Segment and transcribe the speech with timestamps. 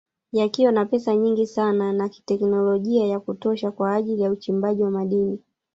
[0.31, 5.39] Yakiwa na pesa nyingi sana na teknolojia ya kutosha kwa ajili uchimbaji wa madini